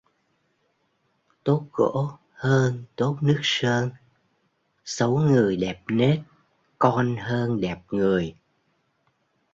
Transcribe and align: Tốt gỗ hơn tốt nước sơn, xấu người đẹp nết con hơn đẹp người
Tốt 1.43 1.67
gỗ 1.71 2.17
hơn 2.33 2.83
tốt 2.95 3.17
nước 3.21 3.39
sơn, 3.43 3.89
xấu 4.85 5.17
người 5.19 5.57
đẹp 5.57 5.81
nết 5.87 6.19
con 6.79 7.15
hơn 7.19 7.61
đẹp 7.61 7.79
người 7.91 8.35